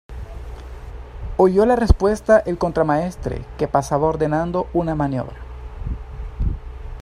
oyó 1.37 1.63
la 1.67 1.75
respuesta 1.75 2.39
el 2.39 2.57
contramaestre, 2.57 3.45
que 3.59 3.67
pasaba 3.67 4.07
ordenando 4.07 4.67
una 4.73 4.95
maniobra 4.95 5.35